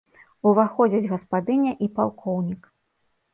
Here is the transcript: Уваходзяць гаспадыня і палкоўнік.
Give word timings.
Уваходзяць 0.51 1.09
гаспадыня 1.11 1.75
і 1.87 1.91
палкоўнік. 1.99 2.61